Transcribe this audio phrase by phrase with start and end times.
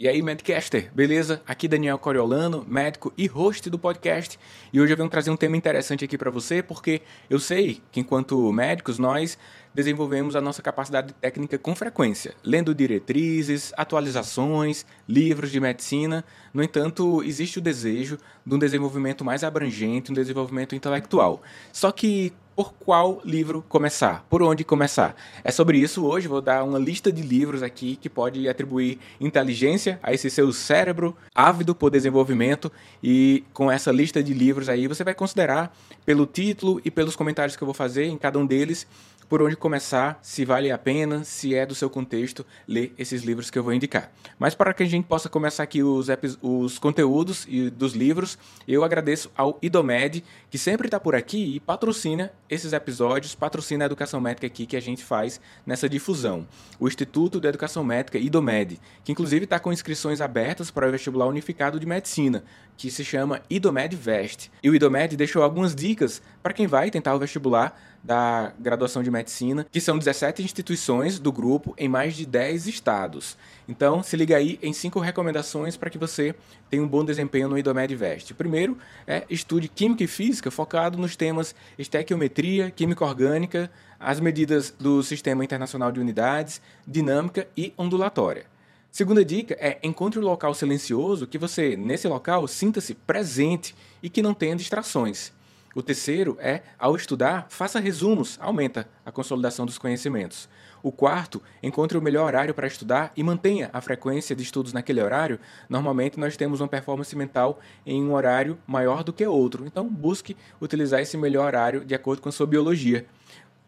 [0.00, 1.42] E aí, Medcaster, beleza?
[1.44, 4.38] Aqui Daniel Coriolano, médico e host do podcast.
[4.72, 7.98] E hoje eu venho trazer um tema interessante aqui para você, porque eu sei que
[7.98, 9.36] enquanto médicos nós
[9.74, 16.24] desenvolvemos a nossa capacidade técnica com frequência, lendo diretrizes, atualizações, livros de medicina.
[16.54, 21.42] No entanto, existe o desejo de um desenvolvimento mais abrangente, um desenvolvimento intelectual.
[21.72, 24.26] Só que por qual livro começar?
[24.28, 25.14] Por onde começar?
[25.44, 30.00] É sobre isso hoje, vou dar uma lista de livros aqui que pode atribuir inteligência
[30.02, 35.04] a esse seu cérebro ávido por desenvolvimento e com essa lista de livros aí você
[35.04, 35.72] vai considerar
[36.04, 38.88] pelo título e pelos comentários que eu vou fazer em cada um deles
[39.28, 43.50] por onde começar, se vale a pena, se é do seu contexto, ler esses livros
[43.50, 44.10] que eu vou indicar.
[44.38, 46.08] Mas para que a gente possa começar aqui os,
[46.40, 51.60] os conteúdos e dos livros, eu agradeço ao Idomed, que sempre está por aqui e
[51.60, 56.46] patrocina esses episódios, patrocina a educação médica aqui que a gente faz nessa difusão.
[56.80, 61.26] O Instituto de Educação Médica Idomed, que inclusive está com inscrições abertas para o vestibular
[61.26, 62.44] unificado de medicina,
[62.76, 64.48] que se chama Idomed Vest.
[64.62, 69.10] E o Idomed deixou algumas dicas para quem vai tentar o vestibular da graduação de
[69.10, 73.36] medicina, que são 17 instituições do grupo em mais de 10 estados.
[73.68, 76.34] Então, se liga aí em cinco recomendações para que você
[76.70, 78.32] tenha um bom desempenho no Idomed Vest.
[78.34, 85.02] Primeiro, é estude Química e Física focado nos temas estequiometria, química orgânica, as medidas do
[85.02, 88.46] Sistema Internacional de Unidades, dinâmica e ondulatória.
[88.90, 94.22] Segunda dica é encontre um local silencioso que você, nesse local, sinta-se presente e que
[94.22, 95.32] não tenha distrações.
[95.74, 100.48] O terceiro é, ao estudar, faça resumos, aumenta a consolidação dos conhecimentos.
[100.82, 105.02] O quarto, encontre o melhor horário para estudar e mantenha a frequência de estudos naquele
[105.02, 105.38] horário.
[105.68, 110.36] Normalmente nós temos uma performance mental em um horário maior do que outro, então busque
[110.60, 113.06] utilizar esse melhor horário de acordo com a sua biologia.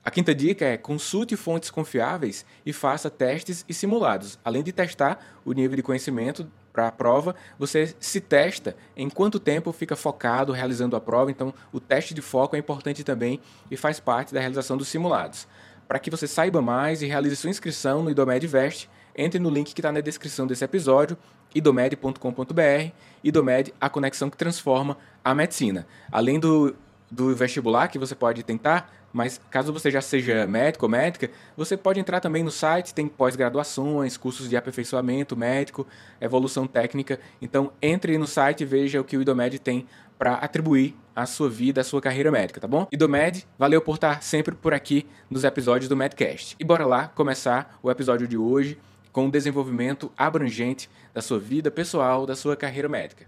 [0.03, 4.39] A quinta dica é consulte fontes confiáveis e faça testes e simulados.
[4.43, 9.39] Além de testar o nível de conhecimento para a prova, você se testa em quanto
[9.39, 11.31] tempo fica focado realizando a prova.
[11.31, 13.39] Então, o teste de foco é importante também
[13.71, 15.47] e faz parte da realização dos simulados.
[15.87, 19.75] Para que você saiba mais e realize sua inscrição no Idomed Vest, entre no link
[19.75, 21.19] que está na descrição desse episódio,
[21.55, 22.93] idomed.com.br.
[23.23, 25.87] Idomed, a conexão que transforma a medicina.
[26.11, 26.75] Além do,
[27.11, 31.77] do vestibular que você pode tentar, mas caso você já seja médico ou médica, você
[31.77, 35.87] pode entrar também no site, tem pós-graduações, cursos de aperfeiçoamento médico,
[36.21, 37.19] evolução técnica.
[37.41, 39.87] Então entre no site e veja o que o Idomed tem
[40.19, 42.87] para atribuir à sua vida, à sua carreira médica, tá bom?
[42.93, 46.57] Idomed, valeu por estar sempre por aqui nos episódios do Medcast.
[46.59, 48.79] E bora lá começar o episódio de hoje
[49.13, 53.27] com o desenvolvimento abrangente da sua vida pessoal, da sua carreira médica.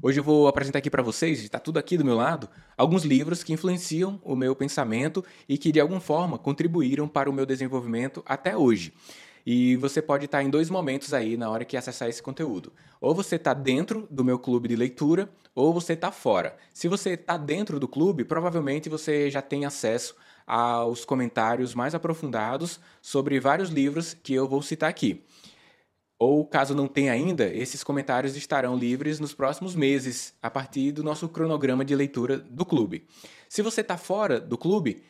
[0.00, 3.42] Hoje eu vou apresentar aqui para vocês, está tudo aqui do meu lado, alguns livros
[3.42, 8.22] que influenciam o meu pensamento e que de alguma forma contribuíram para o meu desenvolvimento
[8.24, 8.92] até hoje.
[9.44, 12.72] E você pode estar em dois momentos aí na hora que acessar esse conteúdo.
[13.00, 16.56] Ou você está dentro do meu clube de leitura, ou você está fora.
[16.72, 20.14] Se você está dentro do clube, provavelmente você já tem acesso
[20.46, 25.24] aos comentários mais aprofundados sobre vários livros que eu vou citar aqui.
[26.18, 31.04] Ou, caso não tenha ainda, esses comentários estarão livres nos próximos meses, a partir do
[31.04, 33.06] nosso cronograma de leitura do clube.
[33.48, 35.02] Se você está fora do clube,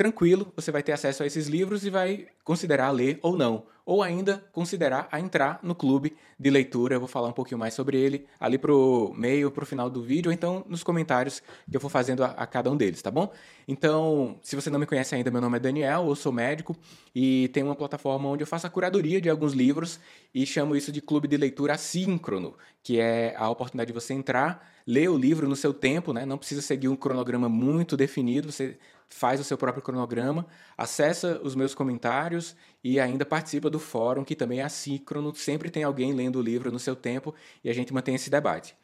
[0.00, 3.64] tranquilo, você vai ter acesso a esses livros e vai considerar ler ou não.
[3.84, 6.94] Ou ainda considerar a entrar no clube de leitura.
[6.94, 10.30] Eu vou falar um pouquinho mais sobre ele ali pro meio, pro final do vídeo,
[10.30, 13.30] ou então nos comentários que eu vou fazendo a, a, cada um deles, tá bom?
[13.68, 16.74] Então, se você não me conhece ainda, meu nome é Daniel, eu sou médico
[17.14, 20.00] e tenho uma plataforma onde eu faço a curadoria de alguns livros
[20.34, 24.66] e chamo isso de clube de leitura assíncrono, que é a oportunidade de você entrar,
[24.86, 26.24] ler o livro no seu tempo, né?
[26.24, 28.78] Não precisa seguir um cronograma muito definido, você
[29.10, 30.46] faz o seu próprio cronograma,
[30.78, 35.82] acessa os meus comentários e ainda participa do fórum, que também é assíncrono, sempre tem
[35.82, 38.74] alguém lendo o livro no seu tempo e a gente mantém esse debate.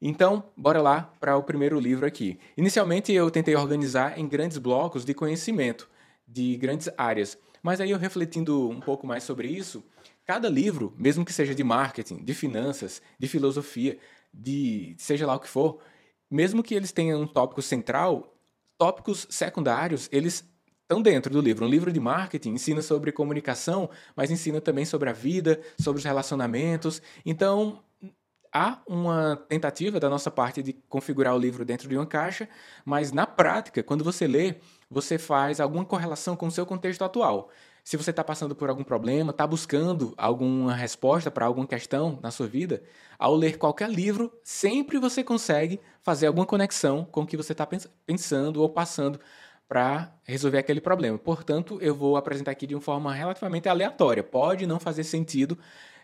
[0.00, 2.38] Então, bora lá para o primeiro livro aqui.
[2.56, 5.88] Inicialmente eu tentei organizar em grandes blocos de conhecimento,
[6.26, 9.84] de grandes áreas, mas aí eu refletindo um pouco mais sobre isso,
[10.24, 13.98] cada livro, mesmo que seja de marketing, de finanças, de filosofia,
[14.32, 15.78] de seja lá o que for,
[16.30, 18.37] mesmo que eles tenham um tópico central,
[18.78, 20.48] tópicos secundários, eles
[20.82, 21.66] estão dentro do livro.
[21.66, 26.04] Um livro de marketing ensina sobre comunicação, mas ensina também sobre a vida, sobre os
[26.04, 27.02] relacionamentos.
[27.26, 27.82] Então,
[28.52, 32.48] há uma tentativa da nossa parte de configurar o livro dentro de uma caixa,
[32.84, 34.56] mas na prática, quando você lê,
[34.90, 37.50] você faz alguma correlação com o seu contexto atual.
[37.88, 42.30] Se você está passando por algum problema, está buscando alguma resposta para alguma questão na
[42.30, 42.82] sua vida,
[43.18, 47.66] ao ler qualquer livro, sempre você consegue fazer alguma conexão com o que você está
[48.04, 49.18] pensando ou passando
[49.66, 51.16] para resolver aquele problema.
[51.16, 54.22] Portanto, eu vou apresentar aqui de uma forma relativamente aleatória.
[54.22, 55.56] Pode não fazer sentido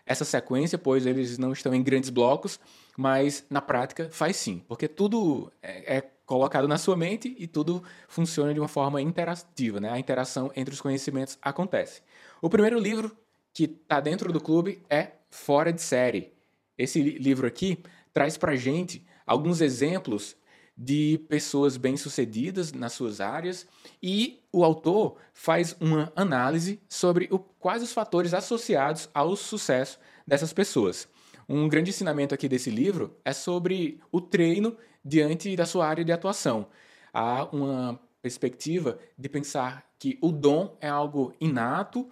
[0.07, 2.59] essa sequência, pois eles não estão em grandes blocos,
[2.97, 7.83] mas na prática faz sim, porque tudo é, é colocado na sua mente e tudo
[8.07, 9.89] funciona de uma forma interativa, né?
[9.91, 12.01] A interação entre os conhecimentos acontece.
[12.41, 13.15] O primeiro livro
[13.53, 16.33] que está dentro do clube é Fora de Série.
[16.77, 17.79] Esse livro aqui
[18.13, 20.35] traz para gente alguns exemplos
[20.77, 23.65] de pessoas bem-sucedidas nas suas áreas
[24.03, 30.51] e o autor faz uma análise sobre o, quais os fatores associados ao sucesso dessas
[30.51, 31.07] pessoas.
[31.47, 36.11] Um grande ensinamento aqui desse livro é sobre o treino diante da sua área de
[36.11, 36.67] atuação.
[37.13, 42.09] Há uma perspectiva de pensar que o dom é algo inato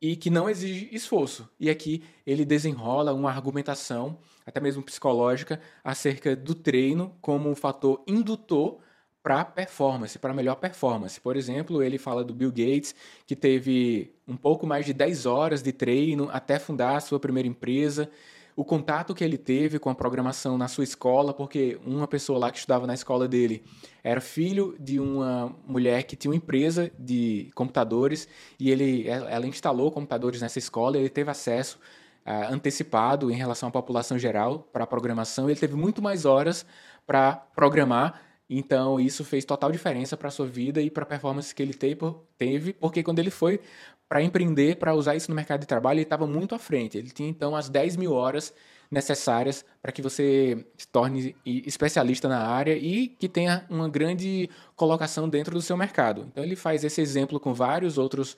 [0.00, 1.48] e que não exige esforço.
[1.58, 8.02] E aqui ele desenrola uma argumentação, até mesmo psicológica, acerca do treino como um fator
[8.06, 8.78] indutor
[9.22, 11.18] para performance, para melhor performance.
[11.18, 12.94] Por exemplo, ele fala do Bill Gates,
[13.26, 17.48] que teve um pouco mais de 10 horas de treino até fundar a sua primeira
[17.48, 18.10] empresa
[18.56, 22.50] o contato que ele teve com a programação na sua escola, porque uma pessoa lá
[22.52, 23.64] que estudava na escola dele
[24.02, 28.28] era filho de uma mulher que tinha uma empresa de computadores
[28.58, 31.80] e ele, ela instalou computadores nessa escola, ele teve acesso
[32.24, 36.64] uh, antecipado em relação à população geral para a programação, ele teve muito mais horas
[37.06, 41.54] para programar então, isso fez total diferença para a sua vida e para a performance
[41.54, 43.60] que ele teve, porque quando ele foi
[44.08, 46.98] para empreender, para usar isso no mercado de trabalho, ele estava muito à frente.
[46.98, 48.52] Ele tinha então as 10 mil horas
[48.90, 55.28] necessárias para que você se torne especialista na área e que tenha uma grande colocação
[55.28, 56.26] dentro do seu mercado.
[56.30, 58.36] Então ele faz esse exemplo com vários outros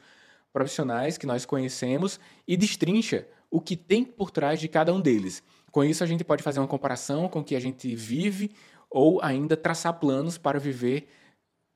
[0.52, 5.43] profissionais que nós conhecemos e destrincha o que tem por trás de cada um deles.
[5.70, 8.50] Com isso a gente pode fazer uma comparação com o que a gente vive
[8.91, 11.09] ou ainda traçar planos para viver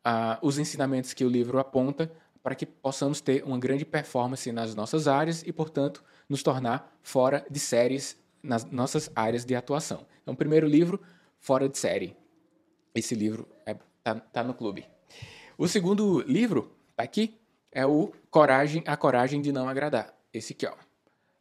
[0.06, 2.10] uh, os ensinamentos que o livro aponta
[2.42, 7.44] para que possamos ter uma grande performance nas nossas áreas e, portanto, nos tornar fora
[7.50, 10.06] de séries nas nossas áreas de atuação.
[10.22, 11.00] Então, primeiro livro,
[11.38, 12.16] Fora de Série.
[12.94, 14.86] Esse livro está é, tá, tá no clube.
[15.58, 17.38] O segundo livro, tá aqui,
[17.70, 20.14] é o Coragem, A Coragem de Não Agradar.
[20.32, 20.74] Esse aqui, ó.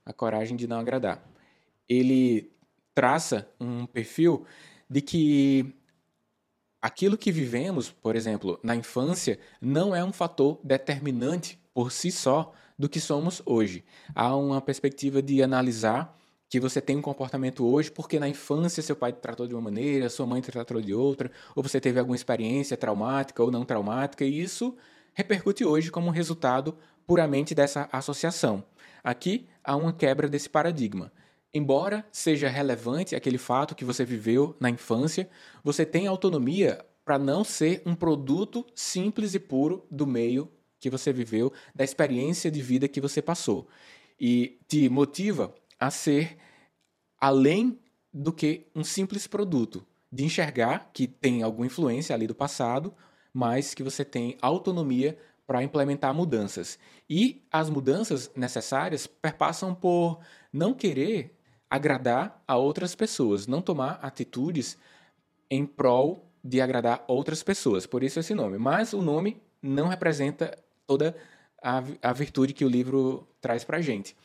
[0.05, 1.23] A Coragem de Não Agradar.
[1.87, 2.51] Ele
[2.93, 4.45] traça um perfil
[4.89, 5.73] de que
[6.81, 12.53] aquilo que vivemos, por exemplo, na infância, não é um fator determinante por si só
[12.77, 13.83] do que somos hoje.
[14.15, 16.17] Há uma perspectiva de analisar
[16.49, 19.61] que você tem um comportamento hoje porque na infância seu pai te tratou de uma
[19.61, 23.63] maneira, sua mãe te tratou de outra, ou você teve alguma experiência traumática ou não
[23.63, 24.75] traumática, e isso
[25.13, 26.75] repercute hoje como resultado
[27.05, 28.63] puramente dessa associação.
[29.03, 31.11] Aqui há uma quebra desse paradigma.
[31.53, 35.29] Embora seja relevante aquele fato que você viveu na infância,
[35.63, 41.11] você tem autonomia para não ser um produto simples e puro do meio que você
[41.11, 43.67] viveu, da experiência de vida que você passou.
[44.19, 46.37] E te motiva a ser
[47.19, 47.79] além
[48.13, 52.93] do que um simples produto, de enxergar que tem alguma influência ali do passado,
[53.33, 55.17] mas que você tem autonomia
[55.47, 56.77] para implementar mudanças.
[57.09, 60.19] E as mudanças necessárias perpassam por
[60.53, 61.38] não querer
[61.69, 64.77] agradar a outras pessoas, não tomar atitudes
[65.49, 67.85] em prol de agradar outras pessoas.
[67.85, 68.57] Por isso esse nome.
[68.57, 70.57] Mas o nome não representa
[70.87, 71.15] toda
[71.61, 74.15] a, a virtude que o livro traz para gente.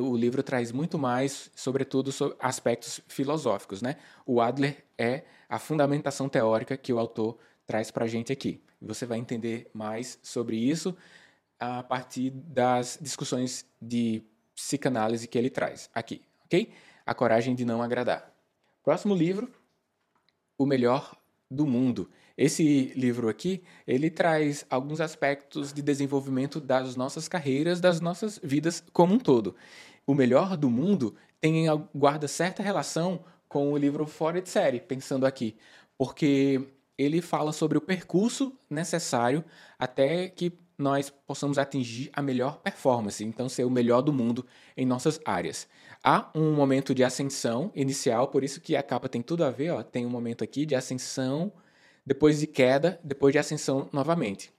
[0.00, 3.82] O livro traz muito mais, sobretudo, sobre aspectos filosóficos.
[3.82, 3.96] Né?
[4.24, 8.62] O Adler é a fundamentação teórica que o autor traz para gente aqui.
[8.80, 10.96] Você vai entender mais sobre isso
[11.58, 14.22] a partir das discussões de
[14.54, 16.22] psicanálise que ele traz aqui
[17.04, 18.32] A coragem de não agradar.
[18.82, 19.50] Próximo livro,
[20.56, 21.16] O Melhor
[21.50, 22.10] do Mundo.
[22.36, 28.82] Esse livro aqui, ele traz alguns aspectos de desenvolvimento das nossas carreiras, das nossas vidas
[28.92, 29.54] como um todo.
[30.06, 35.26] O Melhor do Mundo tem guarda certa relação com o livro Fora de Série, pensando
[35.26, 35.56] aqui,
[35.96, 36.66] porque
[36.98, 39.44] ele fala sobre o percurso necessário
[39.78, 44.44] até que nós possamos atingir a melhor performance, então ser o melhor do mundo
[44.76, 45.68] em nossas áreas.
[46.06, 49.70] Há um momento de ascensão inicial, por isso que a capa tem tudo a ver,
[49.70, 51.50] ó, tem um momento aqui de ascensão,
[52.04, 54.52] depois de queda, depois de ascensão novamente.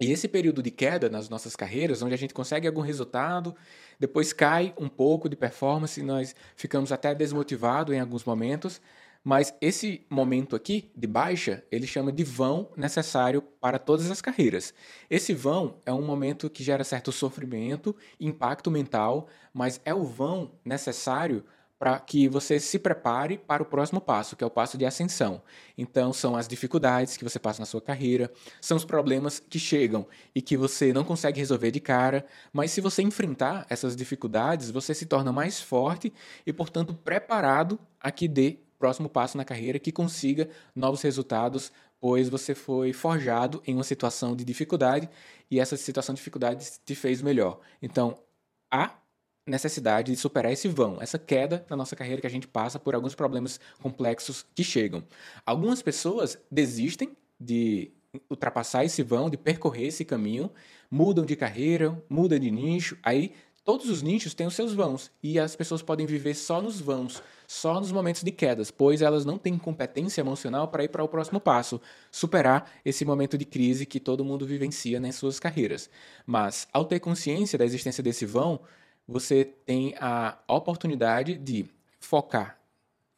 [0.00, 3.56] E esse período de queda nas nossas carreiras, onde a gente consegue algum resultado,
[3.98, 8.80] depois cai um pouco de performance, nós ficamos até desmotivados em alguns momentos,
[9.26, 14.72] mas esse momento aqui de baixa, ele chama de vão necessário para todas as carreiras.
[15.10, 20.52] Esse vão é um momento que gera certo sofrimento, impacto mental, mas é o vão
[20.64, 21.44] necessário
[21.76, 25.42] para que você se prepare para o próximo passo, que é o passo de ascensão.
[25.76, 28.30] Então, são as dificuldades que você passa na sua carreira,
[28.60, 30.06] são os problemas que chegam
[30.36, 34.94] e que você não consegue resolver de cara, mas se você enfrentar essas dificuldades, você
[34.94, 36.12] se torna mais forte
[36.46, 42.28] e, portanto, preparado a que dê próximo passo na carreira, que consiga novos resultados, pois
[42.28, 45.08] você foi forjado em uma situação de dificuldade
[45.50, 47.60] e essa situação de dificuldade te fez melhor.
[47.80, 48.18] Então,
[48.70, 48.92] há
[49.46, 52.94] necessidade de superar esse vão, essa queda na nossa carreira que a gente passa por
[52.94, 55.04] alguns problemas complexos que chegam.
[55.44, 57.92] Algumas pessoas desistem de
[58.28, 60.50] ultrapassar esse vão, de percorrer esse caminho,
[60.90, 63.32] mudam de carreira, mudam de nicho, aí
[63.64, 67.22] todos os nichos têm os seus vãos e as pessoas podem viver só nos vãos,
[67.46, 71.08] só nos momentos de quedas, pois elas não têm competência emocional para ir para o
[71.08, 75.88] próximo passo, superar esse momento de crise que todo mundo vivencia nas suas carreiras.
[76.24, 78.60] Mas ao ter consciência da existência desse vão,
[79.06, 81.66] você tem a oportunidade de
[82.00, 82.58] focar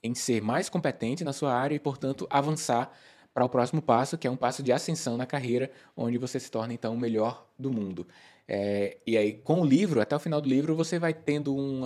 [0.02, 2.92] em ser mais competente na sua área e, portanto, avançar
[3.34, 6.50] para o próximo passo, que é um passo de ascensão na carreira, onde você se
[6.50, 8.06] torna então o melhor do mundo.
[8.48, 11.82] É, e aí, com o livro, até o final do livro, você vai tendo um,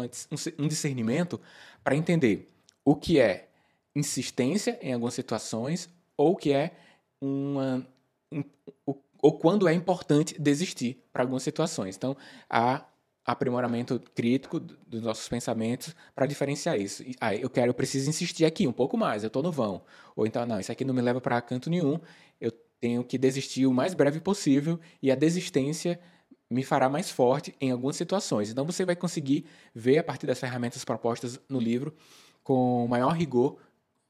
[0.59, 1.41] um discernimento
[1.83, 2.53] para entender
[2.85, 3.49] o que é
[3.95, 6.73] insistência em algumas situações ou o que é
[7.21, 7.87] uma.
[8.31, 8.45] Um,
[9.23, 11.97] ou quando é importante desistir para algumas situações.
[11.97, 12.17] Então,
[12.51, 12.85] há
[13.25, 17.05] aprimoramento crítico dos nossos pensamentos para diferenciar isso.
[17.21, 19.83] Ah, eu quero, eu preciso insistir aqui um pouco mais, eu estou no vão.
[20.17, 22.01] Ou então, não, isso aqui não me leva para canto nenhum,
[22.41, 22.51] eu
[22.81, 26.01] tenho que desistir o mais breve possível e a desistência
[26.53, 28.51] me fará mais forte em algumas situações.
[28.51, 29.45] Então você vai conseguir
[29.75, 31.95] ver a partir das ferramentas propostas no livro
[32.43, 33.57] com maior rigor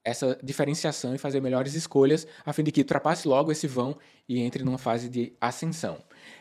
[0.05, 3.97] essa diferenciação e fazer melhores escolhas a fim de que ultrapasse logo esse vão
[4.29, 5.99] e entre numa fase de ascensão.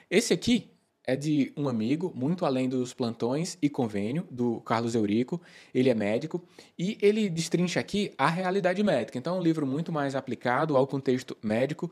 [0.10, 0.72] Esse aqui
[1.04, 5.42] é de um amigo, muito além dos plantões e convênio, do Carlos Eurico.
[5.74, 6.44] Ele é médico
[6.78, 9.18] e ele destrincha aqui a realidade médica.
[9.18, 11.92] Então, é um livro muito mais aplicado ao contexto médico,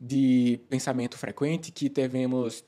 [0.00, 2.64] de pensamento frequente, que devemos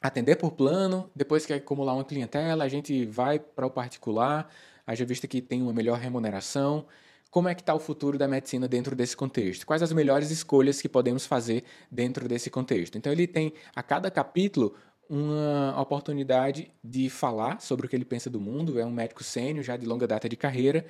[0.00, 4.50] atender por plano, depois que acumular uma clientela, a gente vai para o particular,
[4.86, 6.86] haja vista que tem uma melhor remuneração.
[7.30, 9.64] Como é que está o futuro da medicina dentro desse contexto?
[9.64, 12.98] Quais as melhores escolhas que podemos fazer dentro desse contexto?
[12.98, 14.74] Então ele tem a cada capítulo
[15.08, 18.78] uma oportunidade de falar sobre o que ele pensa do mundo.
[18.78, 20.86] É um médico sênior, já de longa data de carreira,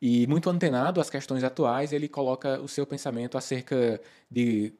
[0.00, 1.92] e muito antenado às questões atuais.
[1.92, 4.72] Ele coloca o seu pensamento acerca de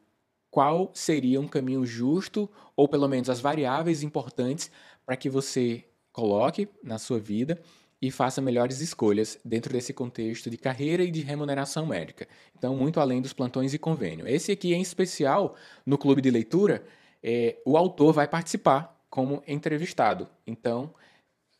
[0.55, 4.71] qual seria um caminho justo, ou pelo menos as variáveis importantes
[5.05, 5.83] para que você
[6.13, 7.61] coloque na sua vida
[8.01, 12.29] e faça melhores escolhas dentro desse contexto de carreira e de remuneração médica.
[12.57, 14.29] Então, muito além dos plantões e convênio.
[14.29, 16.85] Esse aqui, em especial, no clube de leitura,
[17.21, 20.29] é, o autor vai participar como entrevistado.
[20.47, 20.95] Então,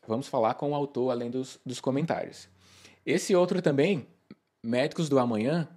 [0.07, 2.47] vamos falar com o autor além dos, dos comentários.
[3.05, 4.07] Esse outro também,
[4.63, 5.67] Médicos do Amanhã,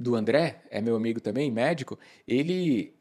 [0.00, 2.94] do André, é meu amigo também, médico, ele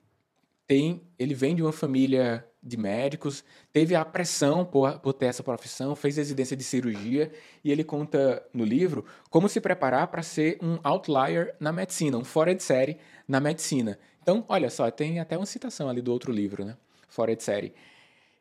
[0.68, 3.42] tem, ele vem de uma família de médicos,
[3.72, 7.32] teve a pressão por, por ter essa profissão, fez residência de cirurgia
[7.64, 12.26] e ele conta no livro como se preparar para ser um outlier na medicina, um
[12.26, 13.98] fora de série na medicina.
[14.22, 16.76] Então, olha só, tem até uma citação ali do outro livro, né?
[17.08, 17.74] Fora de série.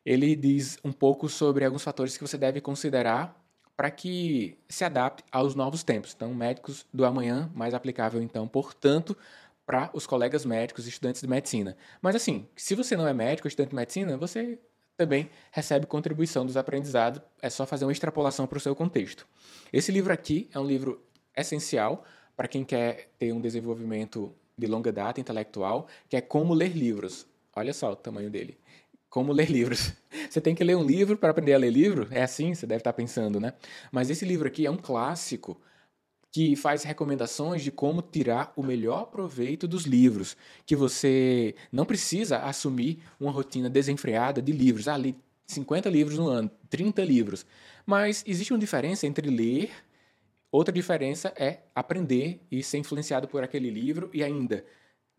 [0.05, 3.39] Ele diz um pouco sobre alguns fatores que você deve considerar
[3.79, 6.13] para que se adapte aos novos tempos.
[6.13, 9.15] Então, médicos do amanhã, mais aplicável então, portanto,
[9.65, 11.77] para os colegas médicos e estudantes de medicina.
[12.01, 14.59] Mas assim, se você não é médico ou estudante de medicina, você
[14.97, 19.25] também recebe contribuição dos aprendizados, é só fazer uma extrapolação para o seu contexto.
[19.71, 21.01] Esse livro aqui é um livro
[21.33, 22.03] essencial
[22.35, 27.25] para quem quer ter um desenvolvimento de longa data intelectual, que é Como Ler Livros.
[27.55, 28.57] Olha só o tamanho dele.
[29.09, 29.93] Como ler livros.
[30.29, 32.07] Você tem que ler um livro para aprender a ler livro?
[32.11, 33.53] É assim, você deve estar pensando, né?
[33.91, 35.59] Mas esse livro aqui é um clássico
[36.31, 42.37] que faz recomendações de como tirar o melhor proveito dos livros, que você não precisa
[42.37, 44.87] assumir uma rotina desenfreada de livros.
[44.87, 45.15] Ah, li
[45.47, 47.43] 50 livros no ano, 30 livros.
[47.85, 49.71] Mas existe uma diferença entre ler
[50.51, 54.65] Outra diferença é aprender e ser influenciado por aquele livro e ainda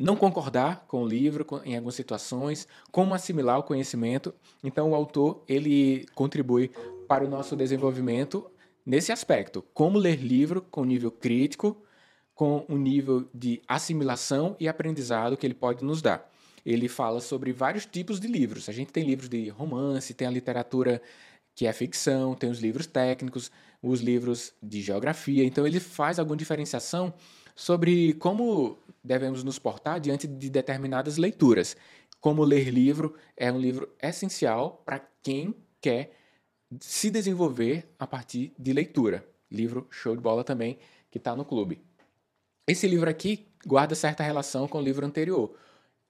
[0.01, 4.35] não concordar com o livro em algumas situações, como assimilar o conhecimento.
[4.65, 6.71] Então o autor ele contribui
[7.07, 8.51] para o nosso desenvolvimento
[8.85, 11.77] nesse aspecto, como ler livro com nível crítico,
[12.35, 16.33] com um nível de assimilação e aprendizado que ele pode nos dar.
[16.65, 18.71] Ele fala sobre vários tipos de livros.
[18.71, 21.03] A gente tem livros de romance, tem a literatura
[21.55, 23.51] que é ficção, tem os livros técnicos,
[23.83, 25.45] os livros de geografia.
[25.45, 27.13] Então ele faz alguma diferenciação
[27.61, 31.77] sobre como devemos nos portar diante de determinadas leituras.
[32.19, 36.17] Como ler livro é um livro essencial para quem quer
[36.81, 39.29] se desenvolver a partir de leitura.
[39.51, 40.79] livro show de bola também,
[41.11, 41.83] que está no clube.
[42.67, 45.55] Esse livro aqui guarda certa relação com o livro anterior,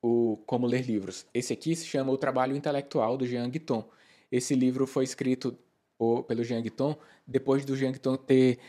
[0.01, 1.27] o Como Ler Livros.
[1.35, 3.91] Esse aqui se chama O Trabalho Intelectual, do Jean Guiton.
[4.31, 5.59] Esse livro foi escrito
[6.29, 8.61] pelo Jean Guiton depois do Jean Guiton ter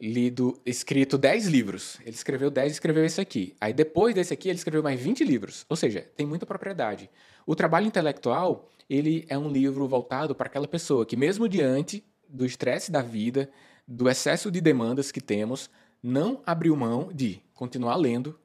[0.00, 1.98] lido, escrito 10 livros.
[2.00, 3.54] Ele escreveu 10 e escreveu esse aqui.
[3.60, 5.64] Aí depois desse aqui, ele escreveu mais 20 livros.
[5.68, 7.10] Ou seja, tem muita propriedade.
[7.46, 12.44] O trabalho intelectual, ele é um livro voltado para aquela pessoa que mesmo diante do
[12.44, 13.50] estresse da vida,
[13.86, 15.70] do excesso de demandas que temos,
[16.02, 18.38] não abriu mão de continuar lendo,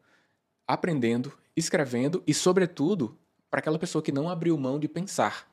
[0.68, 3.18] aprendendo, escrevendo e, sobretudo,
[3.50, 5.52] para aquela pessoa que não abriu mão de pensar.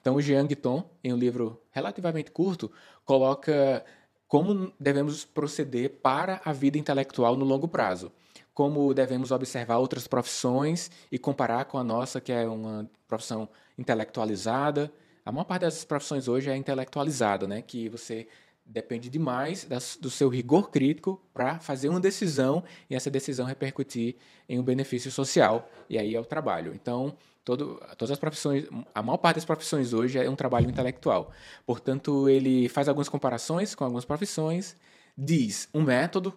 [0.00, 2.70] Então, o Jean Guiton, em um livro relativamente curto,
[3.04, 3.84] coloca
[4.28, 8.12] como devemos proceder para a vida intelectual no longo prazo.
[8.52, 14.90] Como devemos observar outras profissões e comparar com a nossa, que é uma profissão intelectualizada.
[15.24, 17.60] A maior parte das profissões hoje é intelectualizada, né?
[17.60, 18.26] Que você
[18.64, 24.16] depende demais das, do seu rigor crítico para fazer uma decisão e essa decisão repercutir
[24.48, 26.74] em um benefício social, e aí é o trabalho.
[26.74, 27.16] Então,
[27.46, 31.30] todo, todas as profissões, a maior parte das profissões hoje é um trabalho intelectual.
[31.64, 34.76] Portanto, ele faz algumas comparações com algumas profissões,
[35.16, 36.36] diz um método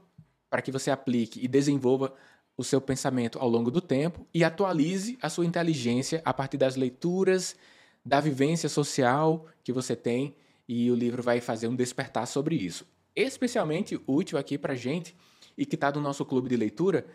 [0.51, 2.13] para que você aplique e desenvolva
[2.55, 6.75] o seu pensamento ao longo do tempo e atualize a sua inteligência a partir das
[6.75, 7.55] leituras,
[8.05, 10.35] da vivência social que você tem
[10.67, 12.85] e o livro vai fazer um despertar sobre isso.
[13.15, 15.15] Especialmente útil aqui para gente
[15.57, 17.07] e que está no nosso clube de leitura.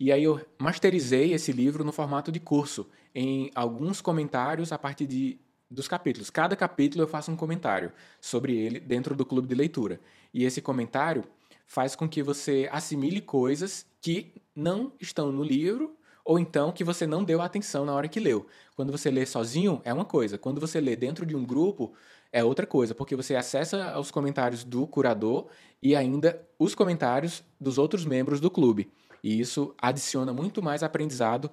[0.00, 5.06] E aí eu masterizei esse livro no formato de curso, em alguns comentários a partir
[5.06, 6.30] de, dos capítulos.
[6.30, 10.00] Cada capítulo eu faço um comentário sobre ele dentro do clube de leitura.
[10.32, 11.24] E esse comentário
[11.66, 17.06] faz com que você assimile coisas que não estão no livro ou então que você
[17.06, 18.46] não deu atenção na hora que leu.
[18.76, 20.38] Quando você lê sozinho, é uma coisa.
[20.38, 21.92] Quando você lê dentro de um grupo,
[22.30, 25.46] é outra coisa, porque você acessa os comentários do curador
[25.82, 28.92] e ainda os comentários dos outros membros do clube.
[29.22, 31.50] E isso adiciona muito mais aprendizado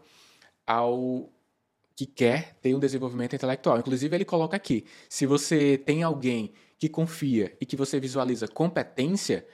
[0.66, 1.30] ao
[1.96, 3.80] que quer ter um desenvolvimento intelectual.
[3.80, 9.46] Inclusive, ele coloca aqui: se você tem alguém que confia e que você visualiza competência,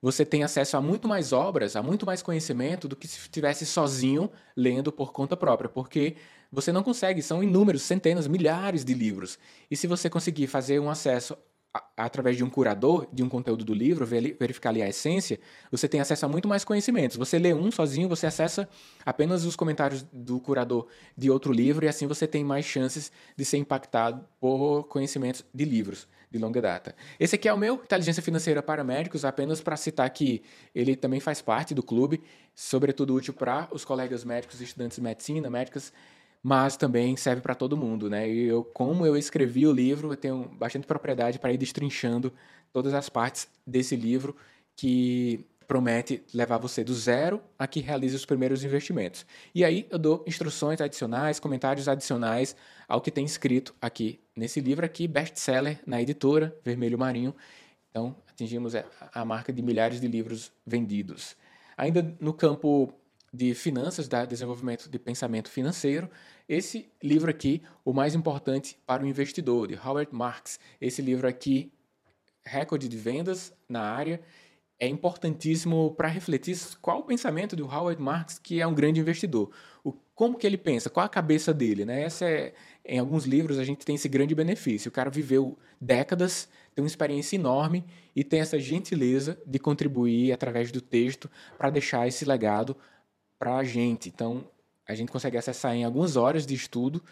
[0.00, 3.66] você tem acesso a muito mais obras, a muito mais conhecimento do que se estivesse
[3.66, 6.16] sozinho lendo por conta própria, porque
[6.50, 9.38] você não consegue, são inúmeros, centenas, milhares de livros.
[9.70, 11.36] E se você conseguir fazer um acesso
[11.96, 15.38] através de um curador de um conteúdo do livro, verificar ali a essência,
[15.70, 17.16] você tem acesso a muito mais conhecimentos.
[17.16, 18.68] Você lê um sozinho, você acessa
[19.06, 23.44] apenas os comentários do curador de outro livro e assim você tem mais chances de
[23.44, 26.94] ser impactado por conhecimentos de livros de longa data.
[27.18, 30.42] Esse aqui é o meu Inteligência Financeira para Médicos, apenas para citar que
[30.74, 32.22] ele também faz parte do clube,
[32.54, 35.92] sobretudo útil para os colegas médicos, estudantes de medicina, médicas,
[36.42, 38.28] mas também serve para todo mundo, né?
[38.28, 42.32] E eu, como eu escrevi o livro, eu tenho bastante propriedade para ir destrinchando
[42.72, 44.34] todas as partes desse livro
[44.76, 49.24] que promete levar você do zero a que realize os primeiros investimentos.
[49.54, 52.56] E aí eu dou instruções adicionais, comentários adicionais
[52.88, 57.32] ao que tem escrito aqui nesse livro aqui, best-seller na editora Vermelho Marinho.
[57.88, 61.36] Então, atingimos a marca de milhares de livros vendidos.
[61.76, 62.92] Ainda no campo
[63.32, 66.10] de finanças, da desenvolvimento de pensamento financeiro,
[66.48, 70.58] esse livro aqui, o mais importante para o investidor, de Howard Marks.
[70.80, 71.72] Esse livro aqui,
[72.44, 74.20] recorde de vendas na área
[74.80, 79.50] é importantíssimo para refletir qual o pensamento do Howard Marks, que é um grande investidor.
[79.84, 81.84] O, como que ele pensa, qual a cabeça dele.
[81.84, 82.02] Né?
[82.02, 84.88] Essa é, em alguns livros a gente tem esse grande benefício.
[84.88, 87.84] O cara viveu décadas, tem uma experiência enorme
[88.16, 92.74] e tem essa gentileza de contribuir através do texto para deixar esse legado
[93.40, 94.10] para a gente.
[94.10, 94.44] Então,
[94.86, 97.02] a gente consegue acessar em algumas horas de estudo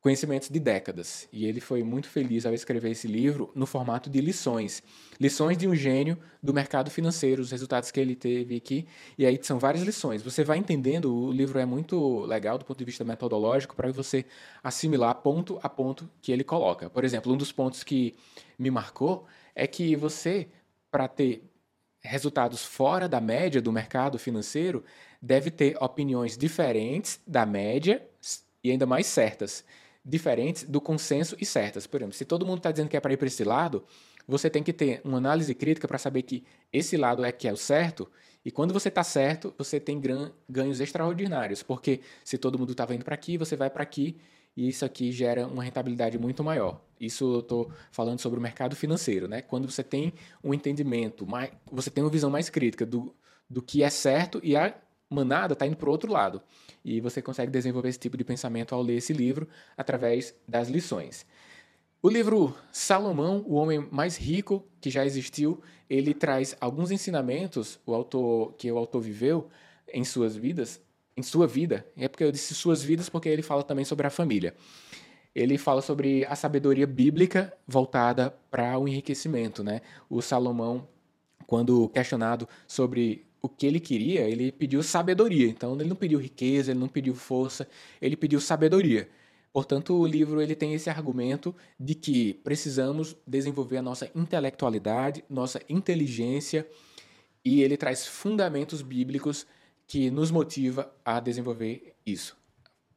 [0.00, 1.28] conhecimentos de décadas.
[1.32, 4.82] E ele foi muito feliz ao escrever esse livro no formato de lições.
[5.20, 8.86] Lições de um gênio do mercado financeiro, os resultados que ele teve aqui.
[9.18, 10.22] E aí são várias lições.
[10.22, 14.24] Você vai entendendo, o livro é muito legal do ponto de vista metodológico para você
[14.62, 16.88] assimilar ponto a ponto que ele coloca.
[16.88, 18.14] Por exemplo, um dos pontos que
[18.58, 20.48] me marcou é que você,
[20.90, 21.42] para ter
[22.00, 24.84] resultados fora da média do mercado financeiro,
[25.20, 28.02] deve ter opiniões diferentes da média
[28.62, 29.64] e ainda mais certas
[30.04, 31.86] diferentes do consenso e certas.
[31.86, 33.84] Por exemplo, se todo mundo está dizendo que é para ir para esse lado,
[34.26, 37.52] você tem que ter uma análise crítica para saber que esse lado é que é
[37.52, 38.08] o certo,
[38.44, 40.00] e quando você está certo, você tem
[40.48, 44.16] ganhos extraordinários, porque se todo mundo estava indo para aqui, você vai para aqui,
[44.56, 46.80] e isso aqui gera uma rentabilidade muito maior.
[46.98, 49.42] Isso eu estou falando sobre o mercado financeiro, né?
[49.42, 53.12] Quando você tem um entendimento, mais, você tem uma visão mais crítica do,
[53.50, 54.74] do que é certo e a
[55.08, 56.42] manada está indo para o outro lado.
[56.84, 61.26] E você consegue desenvolver esse tipo de pensamento ao ler esse livro através das lições.
[62.02, 67.94] O livro Salomão, o homem mais rico que já existiu, ele traz alguns ensinamentos o
[67.94, 69.48] autor que o autor viveu
[69.92, 70.80] em suas vidas,
[71.16, 71.86] em sua vida.
[71.96, 74.54] É porque eu disse suas vidas porque ele fala também sobre a família.
[75.34, 79.80] Ele fala sobre a sabedoria bíblica voltada para o enriquecimento, né?
[80.08, 80.88] O Salomão,
[81.46, 85.48] quando questionado sobre o que ele queria, ele pediu sabedoria.
[85.48, 87.66] Então ele não pediu riqueza, ele não pediu força,
[88.00, 89.08] ele pediu sabedoria.
[89.52, 95.60] Portanto, o livro ele tem esse argumento de que precisamos desenvolver a nossa intelectualidade, nossa
[95.68, 96.68] inteligência,
[97.42, 99.46] e ele traz fundamentos bíblicos
[99.86, 102.36] que nos motiva a desenvolver isso,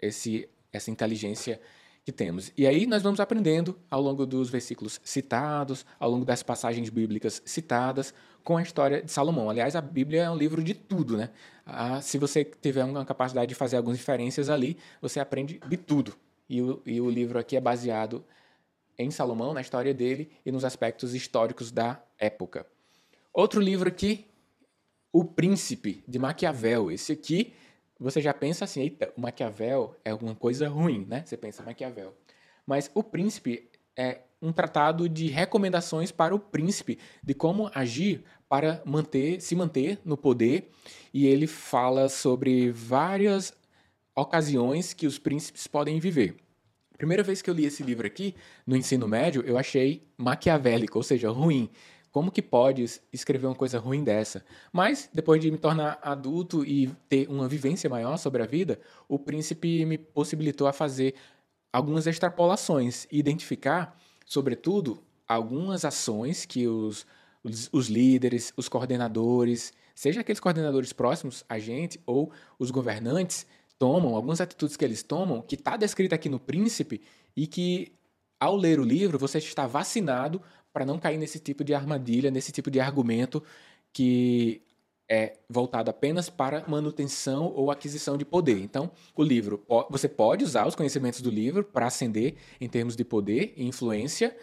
[0.01, 1.61] esse, essa inteligência
[2.09, 2.51] que temos.
[2.57, 7.39] E aí nós vamos aprendendo ao longo dos versículos citados, ao longo das passagens bíblicas
[7.45, 9.47] citadas, com a história de Salomão.
[9.47, 11.29] Aliás, a Bíblia é um livro de tudo, né?
[11.63, 16.15] Ah, se você tiver uma capacidade de fazer algumas diferenças ali, você aprende de tudo.
[16.49, 18.25] E o, e o livro aqui é baseado
[18.97, 22.65] em Salomão, na história dele e nos aspectos históricos da época.
[23.31, 24.25] Outro livro aqui,
[25.13, 26.89] O Príncipe, de Maquiavel.
[26.89, 27.53] Esse aqui,
[27.99, 31.23] você já pensa assim, eita, o Maquiavel é alguma coisa ruim, né?
[31.25, 32.13] Você pensa Maquiavel.
[32.65, 38.81] Mas O Príncipe é um tratado de recomendações para o príncipe de como agir para
[38.85, 40.69] manter, se manter no poder,
[41.13, 43.53] e ele fala sobre várias
[44.15, 46.37] ocasiões que os príncipes podem viver.
[46.97, 48.35] Primeira vez que eu li esse livro aqui,
[48.65, 51.69] no ensino médio, eu achei maquiavélico, ou seja, ruim.
[52.11, 54.43] Como que pode escrever uma coisa ruim dessa?
[54.73, 59.19] Mas, depois de me tornar adulto e ter uma vivência maior sobre a vida, o
[59.19, 61.13] príncipe me possibilitou a fazer
[61.71, 67.05] algumas extrapolações e identificar, sobretudo, algumas ações que os,
[67.43, 73.45] os, os líderes, os coordenadores, seja aqueles coordenadores próximos a gente ou os governantes,
[73.77, 77.01] tomam, algumas atitudes que eles tomam, que está descrita aqui no Príncipe
[77.35, 77.93] e que,
[78.39, 82.51] ao ler o livro, você está vacinado para não cair nesse tipo de armadilha, nesse
[82.51, 83.43] tipo de argumento
[83.91, 84.61] que
[85.09, 88.59] é voltado apenas para manutenção ou aquisição de poder.
[88.59, 93.03] Então, o livro, você pode usar os conhecimentos do livro para ascender em termos de
[93.03, 94.37] poder e influência,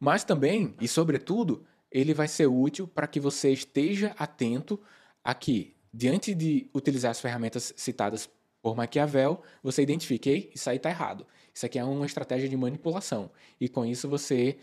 [0.00, 4.80] mas também, e sobretudo, ele vai ser útil para que você esteja atento
[5.22, 8.28] a que, diante de utilizar as ferramentas citadas
[8.62, 11.26] por Maquiavel, você identifiquei, isso aí está errado.
[11.54, 13.30] Isso aqui é uma estratégia de manipulação.
[13.60, 14.58] E com isso você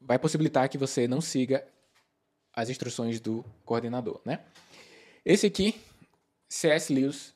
[0.00, 1.66] vai possibilitar que você não siga
[2.52, 4.40] as instruções do coordenador, né?
[5.24, 5.80] Esse aqui,
[6.48, 6.92] C.S.
[6.92, 7.34] Lewis,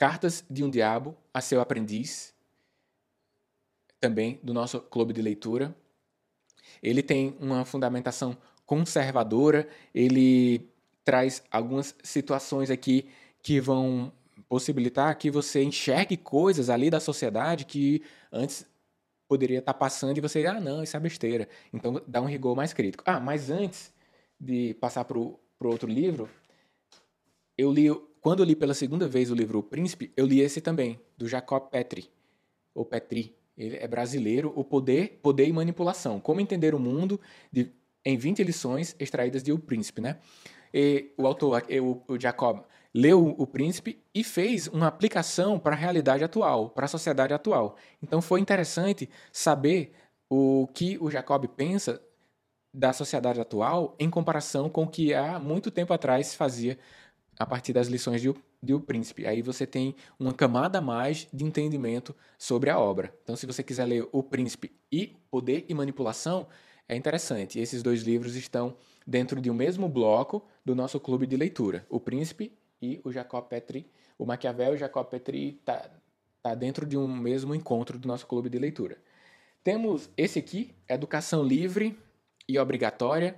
[0.00, 2.32] Cartas de um Diabo a seu aprendiz,
[4.00, 5.76] também do nosso clube de leitura.
[6.82, 10.66] Ele tem uma fundamentação conservadora, ele
[11.04, 13.10] traz algumas situações aqui
[13.42, 14.10] que vão
[14.48, 18.02] possibilitar que você enxergue coisas ali da sociedade que
[18.32, 18.64] antes
[19.30, 21.48] poderia estar passando e você, ah, não, isso é besteira.
[21.72, 23.04] Então dá um rigor mais crítico.
[23.06, 23.92] Ah, mas antes
[24.40, 26.28] de passar para o outro livro,
[27.56, 27.86] eu li,
[28.20, 31.28] quando eu li pela segunda vez o livro O Príncipe, eu li esse também, do
[31.28, 32.10] Jacob Petri,
[32.74, 33.32] ou Petri.
[33.56, 36.18] Ele é brasileiro, O Poder, Poder e Manipulação.
[36.18, 37.20] Como entender o mundo
[37.52, 37.70] de,
[38.04, 40.18] em 20 lições extraídas de O Príncipe, né?
[40.74, 45.78] E o autor, o, o Jacob, leu O Príncipe e fez uma aplicação para a
[45.78, 47.76] realidade atual, para a sociedade atual.
[48.02, 49.92] Então foi interessante saber
[50.28, 52.00] o que o Jacob pensa
[52.72, 56.78] da sociedade atual em comparação com o que há muito tempo atrás se fazia
[57.38, 58.28] a partir das lições de
[58.62, 59.26] de o Príncipe.
[59.26, 63.14] Aí você tem uma camada a mais de entendimento sobre a obra.
[63.22, 66.46] Então, se você quiser ler O Príncipe e Poder e Manipulação,
[66.88, 67.58] é interessante.
[67.58, 68.76] Esses dois livros estão
[69.06, 71.86] dentro de um mesmo bloco do nosso clube de leitura.
[71.88, 73.86] O Príncipe e o Jacob Petri,
[74.18, 75.90] o Maquiavel e o Jacob Petri tá,
[76.42, 78.98] tá dentro de um mesmo encontro do nosso clube de leitura.
[79.62, 81.98] Temos esse aqui, Educação Livre
[82.48, 83.36] e Obrigatória,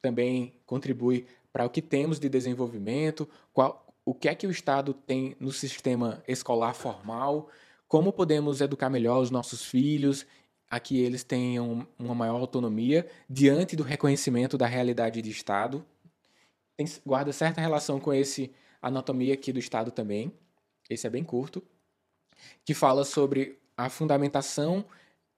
[0.00, 4.92] também contribui para o que temos de desenvolvimento, qual, o que é que o Estado
[4.92, 7.48] tem no sistema escolar formal,
[7.86, 10.26] como podemos educar melhor os nossos filhos,
[10.68, 15.84] a que eles tenham uma maior autonomia diante do reconhecimento da realidade de Estado
[16.76, 20.32] tem, guarda certa relação com esse Anatomia aqui do Estado também.
[20.88, 21.62] Esse é bem curto.
[22.64, 24.84] Que fala sobre a fundamentação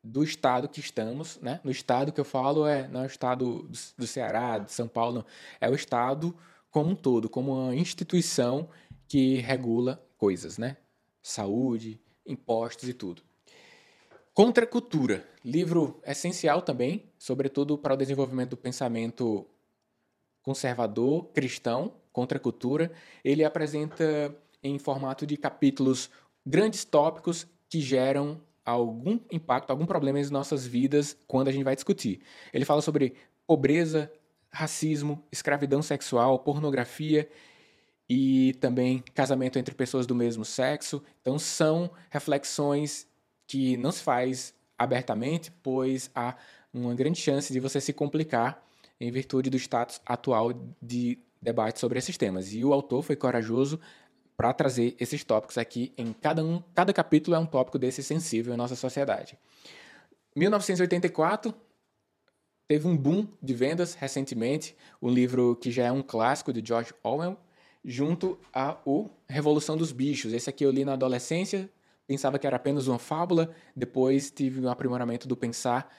[0.02, 1.60] do estado que estamos, né?
[1.64, 5.16] No estado que eu falo é não é o estado do, Ceará, de São Paulo,
[5.16, 5.24] não.
[5.60, 6.36] é o estado
[6.70, 8.68] como um todo, como uma instituição
[9.08, 10.76] que regula coisas, né?
[11.22, 13.22] Saúde, impostos e tudo.
[14.32, 19.46] Contra a cultura, livro essencial também, sobretudo para o desenvolvimento do pensamento
[20.46, 22.92] conservador, cristão, contra a cultura.
[23.24, 24.32] Ele apresenta
[24.62, 26.08] em formato de capítulos
[26.46, 31.74] grandes tópicos que geram algum impacto, algum problema nas nossas vidas quando a gente vai
[31.74, 32.20] discutir.
[32.54, 34.10] Ele fala sobre pobreza,
[34.48, 37.28] racismo, escravidão sexual, pornografia
[38.08, 41.02] e também casamento entre pessoas do mesmo sexo.
[41.20, 43.08] Então são reflexões
[43.48, 46.36] que não se faz abertamente, pois há
[46.72, 48.65] uma grande chance de você se complicar
[49.00, 52.52] em virtude do status atual de debate sobre esses temas.
[52.52, 53.78] E o autor foi corajoso
[54.36, 58.52] para trazer esses tópicos aqui em cada um, cada capítulo é um tópico desse sensível
[58.52, 59.38] em nossa sociedade.
[60.34, 61.54] 1984
[62.68, 66.92] teve um boom de vendas recentemente, um livro que já é um clássico de George
[67.02, 67.38] Orwell,
[67.84, 70.32] junto a o Revolução dos Bichos.
[70.32, 71.70] Esse aqui eu li na adolescência,
[72.06, 75.90] pensava que era apenas uma fábula, depois tive um aprimoramento do pensar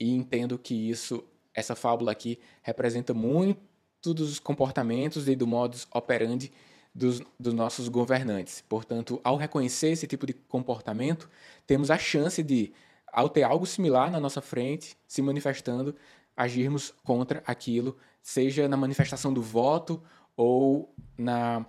[0.00, 1.22] e entendo que isso,
[1.54, 6.52] essa fábula aqui representa muito dos comportamentos e do modus operandi
[6.94, 8.62] dos, dos nossos governantes.
[8.68, 11.30] Portanto, ao reconhecer esse tipo de comportamento,
[11.66, 12.72] temos a chance de,
[13.12, 15.94] ao ter algo similar na nossa frente, se manifestando,
[16.36, 20.02] agirmos contra aquilo, seja na manifestação do voto
[20.36, 21.64] ou na,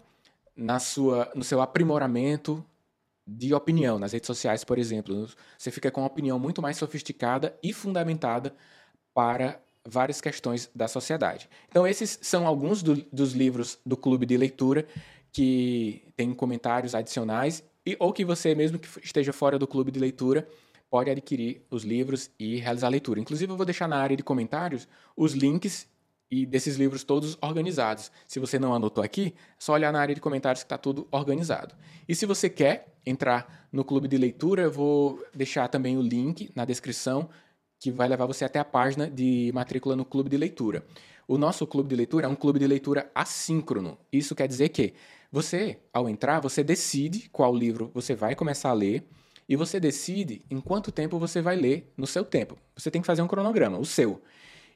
[0.55, 2.65] na sua, no seu aprimoramento
[3.27, 5.27] de opinião nas redes sociais, por exemplo.
[5.57, 8.55] Você fica com uma opinião muito mais sofisticada e fundamentada
[9.13, 11.49] para várias questões da sociedade.
[11.69, 14.87] Então, esses são alguns do, dos livros do Clube de Leitura
[15.31, 19.99] que tem comentários adicionais e ou que você mesmo que esteja fora do clube de
[19.99, 20.47] leitura
[20.89, 23.19] pode adquirir os livros e realizar a leitura.
[23.19, 25.87] Inclusive eu vou deixar na área de comentários os links
[26.31, 28.11] e desses livros todos organizados.
[28.25, 31.07] Se você não anotou aqui, é só olhar na área de comentários que está tudo
[31.11, 31.75] organizado.
[32.07, 36.49] E se você quer entrar no clube de leitura, eu vou deixar também o link
[36.55, 37.29] na descrição
[37.85, 40.83] que vai levar você até a página de matrícula no clube de leitura.
[41.27, 43.95] O nosso clube de leitura é um clube de leitura assíncrono.
[44.11, 44.95] Isso quer dizer que
[45.31, 49.07] você, ao entrar, você decide qual livro você vai começar a ler
[49.47, 52.57] e você decide em quanto tempo você vai ler no seu tempo.
[52.75, 54.19] Você tem que fazer um cronograma, o seu.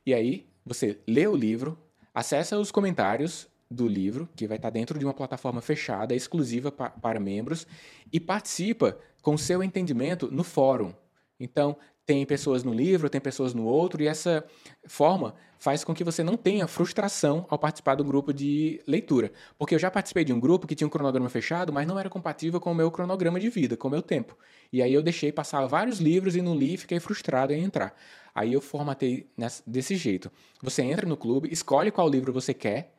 [0.06, 1.76] E aí, você lê o livro,
[2.14, 6.92] acessa os comentários do livro, que vai estar dentro de uma plataforma fechada, exclusiva pa
[6.92, 7.66] para membros,
[8.14, 10.94] e participa com seu entendimento no fórum.
[11.40, 11.76] Então,
[12.10, 14.44] tem pessoas no livro, tem pessoas no outro, e essa
[14.88, 19.32] forma faz com que você não tenha frustração ao participar do grupo de leitura.
[19.60, 22.10] Porque eu já participei de um grupo que tinha um cronograma fechado, mas não era
[22.10, 24.36] compatível com o meu cronograma de vida, com o meu tempo.
[24.74, 27.96] E aí eu deixei passar vários livros e não li e fiquei frustrado em entrar.
[28.34, 30.32] Aí eu formatei nessa, desse jeito.
[30.64, 32.92] Você entra no clube, escolhe qual livro você quer,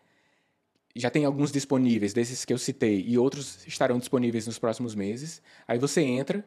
[0.94, 5.42] já tem alguns disponíveis, desses que eu citei, e outros estarão disponíveis nos próximos meses.
[5.66, 6.44] Aí você entra,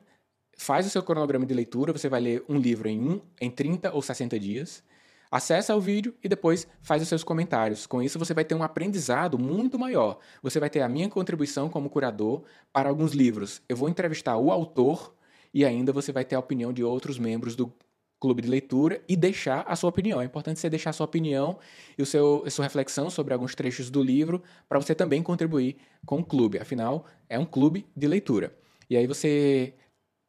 [0.58, 3.94] faz o seu cronograma de leitura, você vai ler um livro em, um, em 30
[3.94, 4.84] ou 60 dias,
[5.32, 7.88] acessa o vídeo e depois faz os seus comentários.
[7.88, 10.20] Com isso, você vai ter um aprendizado muito maior.
[10.44, 13.62] Você vai ter a minha contribuição como curador para alguns livros.
[13.68, 15.16] Eu vou entrevistar o autor
[15.52, 17.74] e ainda você vai ter a opinião de outros membros do
[18.20, 20.22] clube de leitura e deixar a sua opinião.
[20.22, 21.60] É importante você deixar a sua opinião
[21.98, 25.76] e o seu, a sua reflexão sobre alguns trechos do livro para você também contribuir
[26.06, 26.58] com o clube.
[26.58, 28.56] Afinal, é um clube de leitura.
[28.90, 29.74] E aí você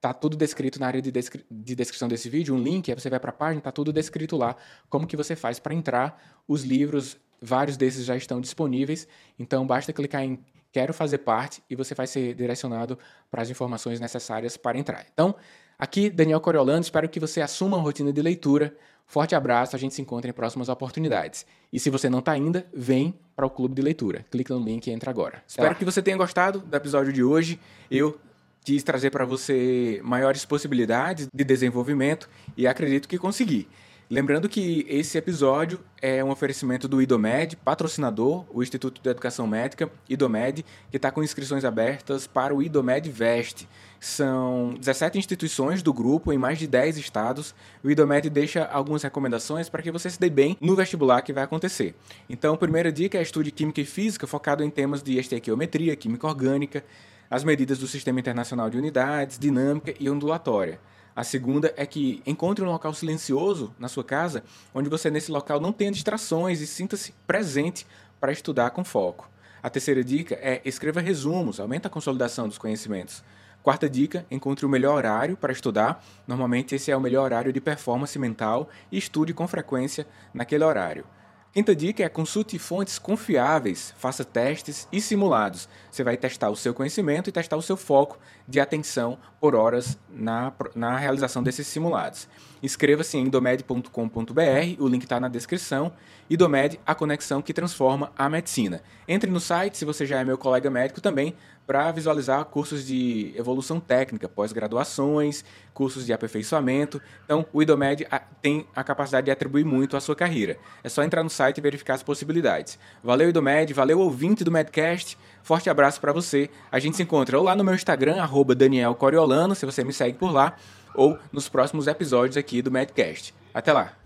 [0.04, 3.08] Tá tudo descrito na área de, descri de descrição desse vídeo, um link, aí você
[3.08, 4.54] vai para a página, tá tudo descrito lá,
[4.90, 6.42] como que você faz para entrar.
[6.46, 10.38] Os livros, vários desses já estão disponíveis, então basta clicar em
[10.70, 12.98] quero fazer parte e você vai ser direcionado
[13.30, 15.06] para as informações necessárias para entrar.
[15.10, 15.34] Então,
[15.78, 18.76] aqui Daniel Coriolano, espero que você assuma a rotina de leitura.
[19.06, 21.46] Forte abraço, a gente se encontra em próximas oportunidades.
[21.72, 24.26] E se você não está ainda, vem para o clube de leitura.
[24.30, 25.42] Clica no link e entra agora.
[25.48, 27.58] Espero que você tenha gostado do episódio de hoje.
[27.90, 28.20] Eu
[28.64, 33.68] quis trazer para você maiores possibilidades de desenvolvimento e acredito que consegui.
[34.10, 39.90] Lembrando que esse episódio é um oferecimento do IDOMED, patrocinador, o Instituto de Educação Médica,
[40.08, 43.66] IDOMED, que está com inscrições abertas para o IDOMED Veste.
[43.98, 47.54] São 17 instituições do grupo em mais de 10 estados.
[47.82, 51.42] O IDOMED deixa algumas recomendações para que você se dê bem no vestibular que vai
[51.42, 51.94] acontecer.
[52.28, 56.26] Então, a primeira dica é estude Química e Física, focado em temas de estequiometria, química
[56.26, 56.84] orgânica,
[57.30, 60.80] as medidas do Sistema Internacional de Unidades, dinâmica e ondulatória.
[61.16, 64.42] A segunda é que encontre um local silencioso na sua casa,
[64.74, 67.86] onde você nesse local não tenha distrações e sinta-se presente
[68.20, 69.30] para estudar com foco.
[69.62, 73.22] A terceira dica é escreva resumos, aumenta a consolidação dos conhecimentos.
[73.62, 76.04] Quarta dica, encontre o melhor horário para estudar.
[76.26, 81.06] Normalmente esse é o melhor horário de performance mental e estude com frequência naquele horário.
[81.54, 85.68] Quinta dica é consulte fontes confiáveis, faça testes e simulados.
[85.88, 89.96] Você vai testar o seu conhecimento e testar o seu foco de atenção por horas
[90.10, 92.26] na, na realização desses simulados.
[92.64, 94.40] Inscreva-se em idomed.com.br,
[94.78, 95.92] o link está na descrição.
[96.30, 98.82] Idomed, a conexão que transforma a medicina.
[99.06, 101.34] Entre no site, se você já é meu colega médico também,
[101.66, 107.02] para visualizar cursos de evolução técnica, pós-graduações, cursos de aperfeiçoamento.
[107.26, 108.06] Então, o IDOMED
[108.40, 110.56] tem a capacidade de atribuir muito à sua carreira.
[110.82, 112.78] É só entrar no site e verificar as possibilidades.
[113.02, 115.18] Valeu, IDOMED, valeu, ouvinte do Medcast.
[115.42, 116.48] Forte abraço para você.
[116.72, 119.92] A gente se encontra ou lá no meu Instagram, arroba Daniel Coriolano, se você me
[119.92, 120.56] segue por lá,
[120.94, 123.34] ou nos próximos episódios aqui do Medcast.
[123.52, 124.03] Até lá!